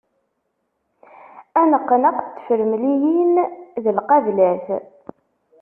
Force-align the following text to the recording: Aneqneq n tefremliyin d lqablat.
Aneqneq 1.59 2.17
n 2.23 2.29
tefremliyin 2.35 3.35
d 3.83 3.85
lqablat. 3.97 4.65